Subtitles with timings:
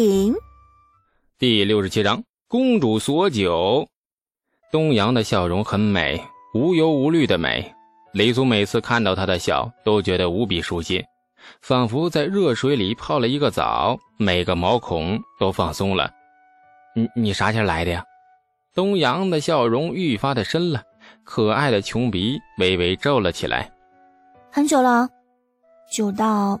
[0.00, 0.34] 请。
[1.38, 3.86] 第六十七章，公主锁酒。
[4.72, 6.18] 东阳的笑容很美，
[6.54, 7.74] 无忧无虑的美。
[8.14, 11.04] 李祖每次看到他的笑，都觉得无比舒心，
[11.60, 16.10] 仿佛在热水里泡了一个澡，每个毛孔都放松了。
[16.96, 18.02] 你你啥前来的呀？
[18.74, 20.82] 东阳的笑容愈发的深了，
[21.24, 23.70] 可爱的穷鼻微微皱了起来。
[24.50, 25.06] 很久了，
[25.92, 26.58] 久到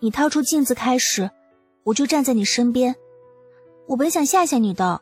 [0.00, 1.30] 你掏出镜子开始，
[1.88, 2.94] 我就站在你身边。
[3.86, 5.00] 我本想吓吓你的，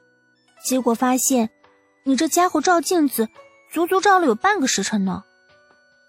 [0.64, 1.50] 结果发现
[2.04, 3.28] 你这家伙照镜子，
[3.72, 5.24] 足足照了有半个时辰呢。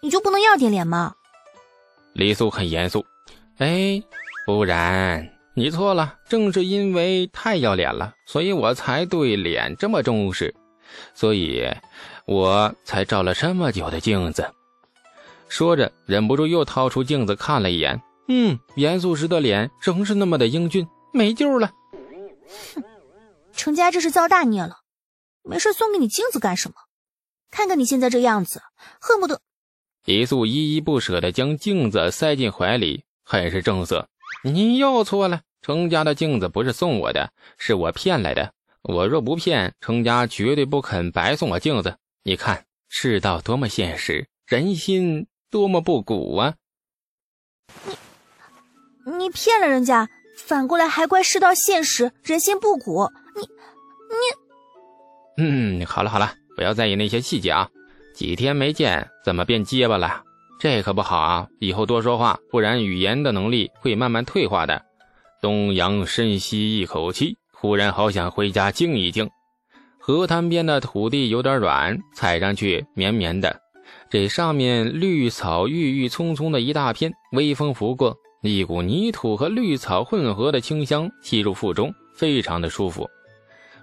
[0.04, 1.16] 你就不能要点脸吗？
[2.14, 3.04] 李素很严肃。
[3.58, 4.04] 哎，
[4.46, 6.16] 不然你错了。
[6.30, 10.54] 正是因为太要脸了，所以我才对脸这么重视，
[11.16, 11.68] 所以
[12.26, 14.48] 我才照了这么久的镜子。
[15.48, 18.00] 说着，忍不住又掏出镜子看了一眼。
[18.28, 21.72] 嗯，严肃时的脸仍是那么的英俊，没救了。
[22.74, 22.84] 哼，
[23.54, 24.80] 程家这是造大孽了，
[25.44, 26.76] 没事送给你镜子干什么？
[27.50, 28.62] 看看你现在这样子，
[29.00, 29.42] 恨不得……
[30.04, 34.10] 李素依依不舍地将镜子塞进怀里，很是正色。
[34.44, 38.54] 你又错了，程家的镜子不是送我的，是我骗来的。
[38.84, 41.98] 我若不骗，程家绝对不肯白送我镜子。
[42.24, 46.56] 你看世道多么现实，人心多么不古啊！
[47.86, 47.94] 你
[49.18, 50.10] 你骗了人家。
[50.36, 53.10] 反过来还怪世道现实，人心不古。
[53.36, 53.42] 你，
[55.38, 57.68] 你，嗯，好了好了，不要在意那些细节啊。
[58.14, 60.22] 几天没见，怎么变结巴了？
[60.60, 61.48] 这可不好啊！
[61.60, 64.84] 以后多说话，不然语言的能力会慢慢退化的。
[65.42, 69.30] 东阳深吸一口气，忽然好想回家静一静。
[70.00, 73.60] 河滩边的土地有点软，踩上去绵绵的。
[74.10, 78.16] 这上面绿草郁郁葱葱的一大片，微风拂过。
[78.42, 83.10] 一股泥土和绿草混合的清香吸入腹中，非常的舒服。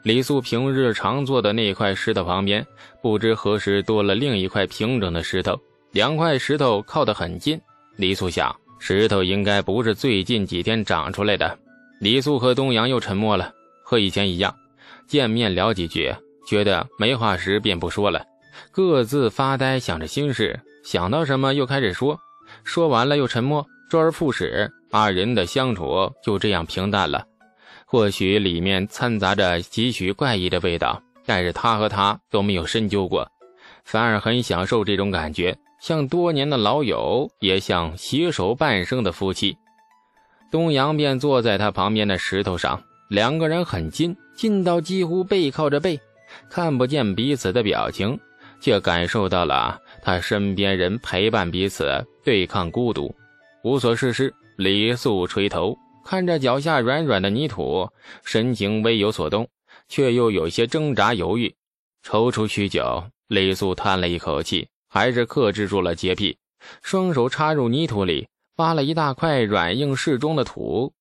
[0.02, 2.64] 李素平日常坐的那块石头旁边，
[3.02, 5.58] 不知何时多了另一块平整的石头，
[5.92, 7.60] 两块石头靠得很近。
[7.96, 11.58] 李素想，石头应该不是最近几天长出来的。
[12.00, 13.52] 李素和东阳又沉默了，
[13.82, 14.54] 和以前一样，
[15.08, 16.14] 见面聊几句，
[16.46, 18.22] 觉得没话时便不说了，
[18.70, 22.16] 各自发呆想着心事，想到什么又开始说，
[22.62, 23.66] 说完了又沉默。
[23.94, 27.24] 周而复始，二人的相处就这样平淡了。
[27.86, 33.24] 或许里面掺杂着几许怪异的味道，但是他和他都没有深究过，
[33.84, 39.56] 反而很享受这种感觉，像多年的老友，也像携手半生的夫妻。
[40.50, 46.00] 东阳便坐在他旁边的石头上，两个人很近，近到几乎背靠着背，
[46.50, 48.18] 看不见彼此的表情，
[48.60, 53.14] 却感受到了他身边人陪伴彼此，对抗孤独。
[53.64, 57.88] 无所事事，李素垂头看着脚下软软的泥土，
[58.22, 59.48] 神情微有所动，
[59.88, 61.54] 却又有些挣扎犹豫。
[62.04, 66.36] 踌躇许久，李素叹了一口气，还是克制住了洁癖，
[66.82, 70.92] 双手插入泥土里，挖了一大块软硬适中的土。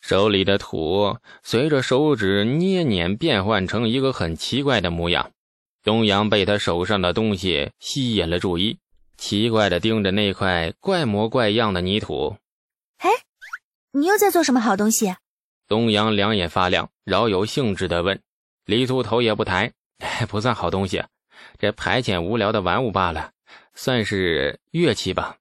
[0.00, 5.30] 手里的土随着手指捏捻，变换成一个很奇怪的模样。
[5.84, 8.78] 东阳被他手上的东西吸引了注意。
[9.18, 12.38] 奇怪的盯着那块怪模怪样的泥土，
[12.98, 13.10] 哎，
[13.90, 15.16] 你又在做什么好东西？
[15.66, 18.22] 东阳两眼发亮，饶有兴致地问。
[18.64, 19.72] 李素头也不抬，
[20.28, 21.04] 不算好东西，
[21.58, 23.32] 这排遣无聊的玩物罢了，
[23.74, 25.38] 算是乐器吧。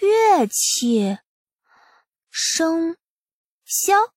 [0.00, 1.16] 乐器，
[2.32, 2.96] 笙
[3.64, 4.10] 箫，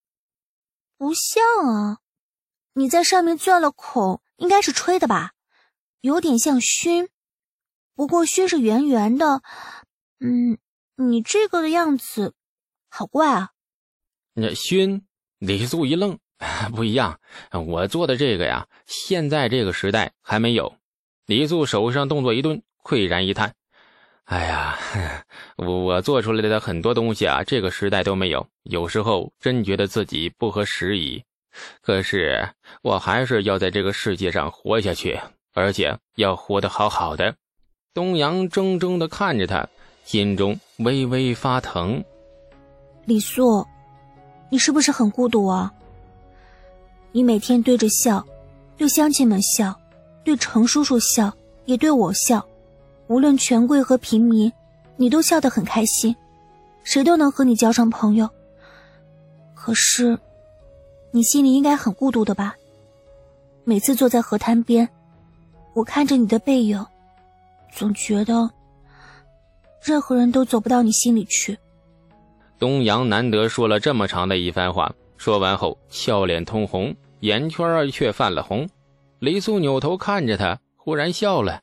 [0.98, 2.00] 不像啊！
[2.74, 5.34] 你在上面钻了孔，应该是吹的吧？
[6.02, 7.08] 有点像埙。
[7.96, 9.42] 不过靴是圆圆的，
[10.20, 10.58] 嗯，
[10.96, 12.34] 你这个的样子
[12.90, 13.52] 好怪啊！
[14.34, 15.06] 那熏
[15.40, 16.18] 李素一愣，
[16.74, 17.20] 不一样，
[17.52, 20.76] 我做的这个呀，现在这个时代还没有。
[21.26, 23.54] 李素手上动作一顿，喟然一叹
[24.26, 24.80] ：“哎呀，
[25.58, 28.48] 我我做出来的很多东西啊，这个时代都没有。
[28.64, 31.24] 有时候真觉得自己不合时宜，
[31.82, 32.50] 可是
[32.82, 35.20] 我还是要在这个世界上活下去，
[35.54, 37.36] 而且要活得好好的。”
[37.94, 39.68] 东阳怔怔的看着他，
[40.06, 42.02] 心中微微发疼。
[43.04, 43.66] 李素，
[44.50, 45.74] 你是不是很孤独啊？
[47.12, 48.26] 你每天对着笑，
[48.78, 49.78] 对乡亲们笑，
[50.24, 51.34] 对程叔叔笑，
[51.66, 52.46] 也对我笑。
[53.08, 54.50] 无论权贵和平民，
[54.96, 56.16] 你都笑得很开心，
[56.86, 58.30] 谁都能和你交上朋友。
[59.54, 60.18] 可是，
[61.12, 62.56] 你心里应该很孤独的吧？
[63.66, 64.88] 每次坐在河滩边，
[65.74, 66.86] 我看着你的背影。
[67.74, 68.50] 总觉得
[69.84, 71.58] 任何人都走不到你心里去。
[72.60, 78.70] 东阳难得说了这么长的一番话，说完后，笑脸通红，眼圈却泛了红。
[79.20, 81.62] 李素扭头看着他，忽然笑了：“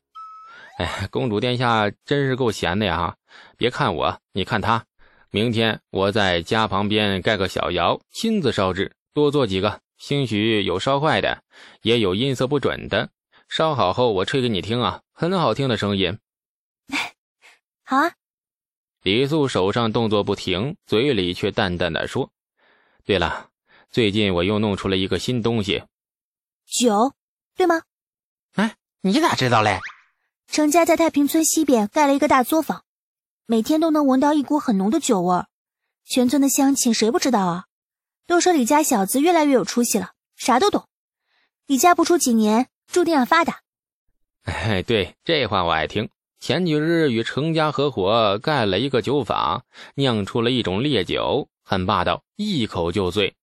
[0.78, 3.14] 哎，公主殿下真是够闲的呀！
[3.56, 4.84] 别看我，你看他。
[5.30, 9.80] 明天我在家旁边盖个小窑，亲自烧制，多做几个。
[9.98, 11.42] 兴许有烧坏的，
[11.82, 13.10] 也有音色不准的。
[13.48, 16.18] 烧好后，我吹给你听啊，很好听的声音。
[17.82, 18.12] ”好啊。
[19.02, 22.30] 李素手上动作不停，嘴里却淡淡的说
[23.04, 23.48] ：“对了，
[23.90, 25.84] 最近我又弄出了一个新东西，
[26.66, 27.14] 酒。”
[27.56, 27.82] 对吗？
[28.54, 29.80] 哎，你咋知道嘞？
[30.46, 32.84] 程家在太平村西边盖了一个大作坊，
[33.46, 35.48] 每天都能闻到一股很浓的酒味儿。
[36.04, 37.64] 全村的乡亲谁不知道啊？
[38.26, 40.86] 都说李家小子越来越有出息了，啥都懂。
[41.66, 43.60] 李家不出几年，注定要发达。
[44.44, 46.08] 哎，对，这话我爱听。
[46.40, 49.64] 前几日与程家合伙盖了一个酒坊，
[49.94, 53.36] 酿出了一种烈酒，很霸道，一口就醉。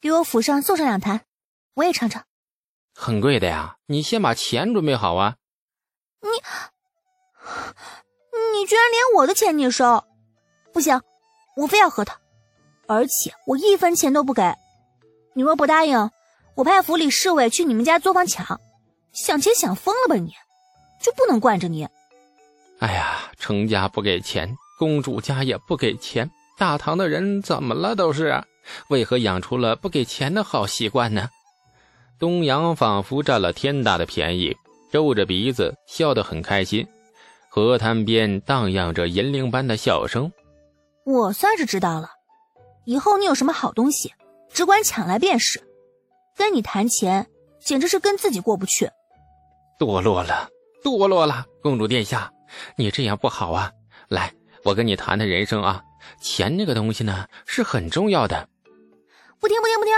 [0.00, 1.22] 给我府上送上两坛，
[1.74, 2.24] 我也尝尝。
[2.94, 5.36] 很贵的呀，你先把钱准备好啊！
[6.20, 6.28] 你，
[8.52, 10.04] 你居然连我的钱你也收？
[10.72, 11.00] 不行，
[11.56, 12.20] 我非要喝它，
[12.86, 14.42] 而且我一分钱都不给。
[15.34, 16.10] 你若不答应，
[16.54, 18.60] 我派府里侍卫去你们家作坊抢。
[19.16, 20.34] 想钱想疯了吧你？
[21.02, 21.88] 就不能惯着你？
[22.80, 27.96] 哎呀，程家不给钱，公主家也不给钱，大唐的人怎么了？
[27.96, 28.44] 都是
[28.88, 31.30] 为何养出了不给钱的好习惯呢？
[32.18, 34.54] 东阳仿佛占了天大的便宜，
[34.92, 36.86] 皱着鼻子笑得很开心。
[37.48, 40.30] 河滩边荡漾着银铃般的笑声。
[41.06, 42.10] 我算是知道了，
[42.84, 44.12] 以后你有什么好东西，
[44.52, 45.62] 只管抢来便是。
[46.36, 47.26] 跟你谈钱，
[47.64, 48.90] 简直是跟自己过不去。
[49.78, 50.48] 堕落了，
[50.82, 52.32] 堕落了，公主殿下，
[52.76, 53.70] 你这样不好啊！
[54.08, 54.32] 来，
[54.64, 55.82] 我跟你谈谈人生啊。
[56.20, 58.48] 钱这个东西呢，是很重要的。
[59.38, 59.92] 不听不听不听，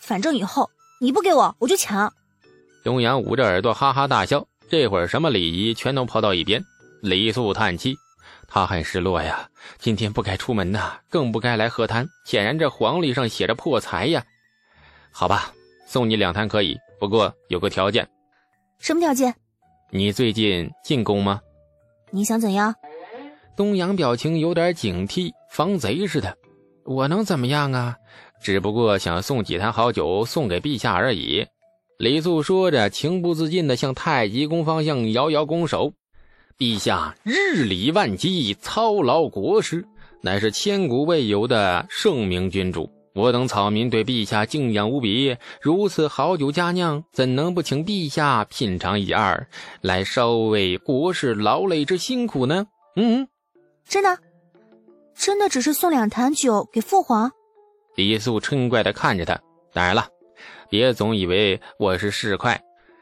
[0.00, 0.70] 反正以后。
[1.00, 2.12] 你不给我，我就抢。
[2.82, 4.44] 东阳捂着耳朵哈哈大笑。
[4.68, 6.62] 这会儿什么礼仪全都抛到一边。
[7.02, 7.94] 李素叹气，
[8.48, 9.48] 他很失落呀。
[9.78, 12.06] 今天不该出门呐，更不该来河滩。
[12.24, 14.24] 显然这黄历上写着破财呀。
[15.12, 15.52] 好吧，
[15.86, 18.08] 送你两坛可以，不过有个条件。
[18.78, 19.34] 什么条件？
[19.90, 21.40] 你最近进宫吗？
[22.10, 22.74] 你想怎样？
[23.56, 26.36] 东阳表情有点警惕，防贼似的。
[26.84, 27.96] 我能怎么样啊？
[28.40, 31.44] 只不过想送几坛好酒送给陛下而已。
[31.98, 35.92] 李素说着，情不自禁地向太极宫方向摇摇拱手。
[36.56, 39.84] 陛下日理万机，操劳国事，
[40.22, 42.88] 乃是千古未有的圣明君主。
[43.18, 49.48] 我等草民对陛下敬仰无比，如此好酒佳酿，怎能不请陛下品尝一二，
[49.80, 52.68] 来稍微国事劳累之辛苦呢？
[52.94, 53.26] 嗯，
[53.84, 54.16] 真的，
[55.16, 57.32] 真的只是送两坛酒给父皇。
[57.96, 59.36] 李素嗔怪的看着他。
[59.72, 60.06] 当然了，
[60.70, 62.56] 别总以为我是市侩，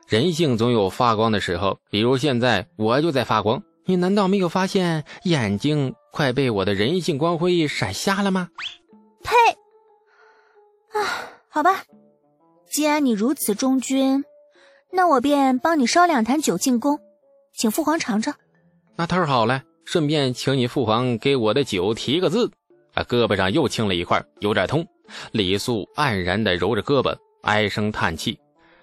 [0.08, 1.78] 人性总有发光的时候。
[1.90, 3.62] 比如现在，我就在发光。
[3.84, 8.48] 你难道没有发现眼睛快被我的人性光辉闪瞎了吗？
[9.22, 9.32] 呸！
[10.96, 11.84] 啊，好吧，
[12.70, 14.24] 既然你如此忠君，
[14.90, 16.98] 那我便帮你烧两坛酒进宫，
[17.52, 18.34] 请父皇尝尝。
[18.96, 22.50] 那太好了，顺便请你父皇给我的酒提个字。
[22.94, 24.86] 啊，胳膊上又青了一块，有点痛。
[25.32, 28.38] 李素黯然地揉着胳膊，唉声叹气：“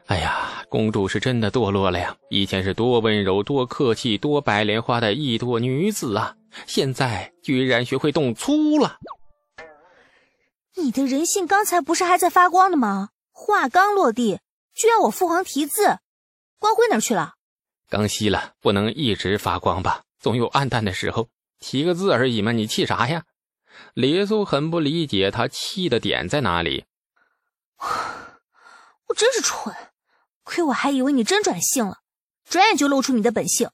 [0.06, 2.16] 哎呀，公主是真的堕落了呀！
[2.30, 6.36] 以前是多温柔、多客气、多白莲花的一朵女子啊，
[6.68, 8.98] 现在居然学会动粗了。”
[10.76, 13.10] 你的人性刚才不是还在发光的吗？
[13.32, 14.40] 话刚落地，
[14.74, 16.00] 就要我父皇题字，
[16.58, 17.36] 光辉哪去了？
[17.90, 20.04] 刚熄了，不能一直发光吧？
[20.20, 21.30] 总有暗淡的时候。
[21.60, 23.24] 提个字而已嘛，你气啥呀？
[23.94, 26.86] 李素很不理解他气的点在哪里。
[27.78, 29.74] 我真是蠢，
[30.44, 32.00] 亏我还以为你真转性了，
[32.50, 33.70] 转眼就露出你的本性。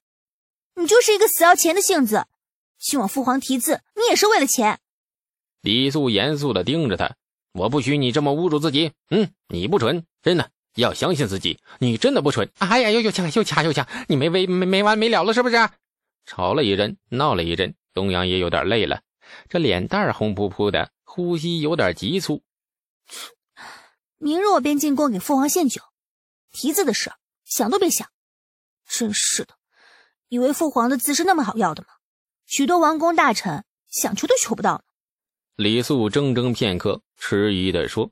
[0.76, 2.28] 你就是一个死要钱的性子，
[2.78, 4.80] 请我父皇题字，你也是为了钱。
[5.62, 7.16] 李素严肃的盯着他，
[7.54, 8.94] 我不许你这么侮辱自己。
[9.10, 12.50] 嗯，你不蠢，真的要相信自己，你真的不蠢。
[12.60, 15.70] 哎呀，又又掐又掐又掐，你没没没没完没了了是不是？
[16.26, 19.02] 吵了一阵，闹了一阵，东阳也有点累了。
[19.50, 22.42] 这脸蛋红扑扑的，呼吸有点急促。
[24.18, 25.82] 明日我便进宫给父皇献酒，
[26.52, 27.12] 题字的事
[27.46, 28.10] 想都别想。
[28.88, 29.56] 真是的，
[30.30, 31.90] 以为父皇的字是那么好要的吗？
[32.46, 34.84] 许多王公大臣想求都求不到呢。
[35.60, 38.10] 李素怔怔片刻，迟疑地说：“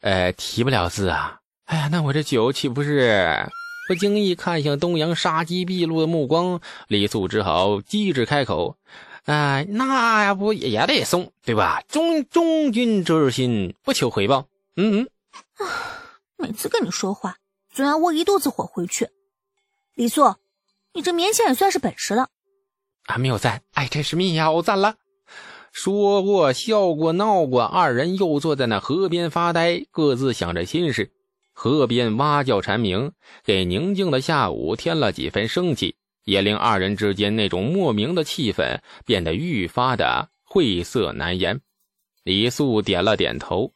[0.00, 1.40] 呃，提不了字啊。
[1.66, 3.46] 哎呀，那我这酒岂不是……”
[3.86, 6.58] 不经意看向东阳杀机毕露的目光，
[6.88, 8.78] 李素只好机智开口。
[9.26, 11.82] 啊，那不也得送对吧？
[11.86, 14.46] 忠忠君之心，不求回报。
[14.76, 15.08] 嗯嗯。
[16.38, 17.36] 每次跟你说话，
[17.74, 19.10] 总要窝一肚子火回去。
[19.96, 20.34] 李素，
[20.94, 22.28] 你这勉强也算是本事了。
[23.04, 24.94] 啊，妙赞，哎，真是妙赞了。
[25.72, 31.12] 说过，笑过，闹过，二人又坐在那河边发呆，各自想着心事。
[31.52, 33.12] 河边蛙叫蝉鸣，
[33.44, 41.60] 给宁静的下午添了几分生气，也令二人之间那种莫名的气氛变得愈发的晦涩难言。
[42.24, 43.72] 李素点了点头，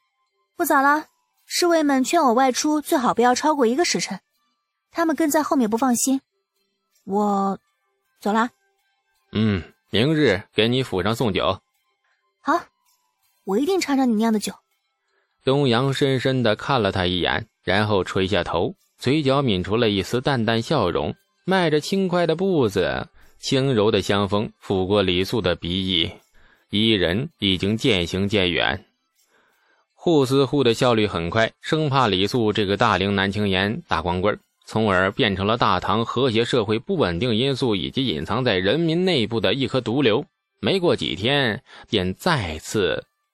[0.56, 1.06] 不早了。
[1.46, 4.20] 侍卫们劝我外出最好不要超过一个时辰，
[4.90, 6.20] 他们跟在后面不放心。
[7.04, 7.58] 我
[8.20, 8.48] 走了。
[9.32, 11.60] 嗯，明日给你府上送酒。
[13.44, 14.52] 我一定尝尝你酿的酒。
[15.44, 23.08] 东阳深深的看了他一眼，然后垂下头，嘴角抿出了一丝淡淡笑容，迈着轻快的步子，
[23.38, 26.10] 轻柔的香风拂过李素的鼻翼，
[26.70, 28.86] 一人已经渐行渐远。
[29.92, 40.24] 互撕互的效率很快，生怕李素这个大龄男青年打光棍，从而变成了大唐和谐社会不稳定因素以及隐藏在人民内部的一颗毒瘤。
[40.60, 43.04] 没过几天，便再次